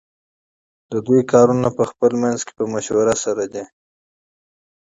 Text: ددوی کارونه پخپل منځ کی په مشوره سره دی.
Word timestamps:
ددوی 0.89 1.21
کارونه 1.31 1.69
پخپل 1.79 2.11
منځ 2.21 2.39
کی 2.45 2.53
په 2.57 2.65
مشوره 2.73 3.15
سره 3.23 3.45
دی. 3.53 3.63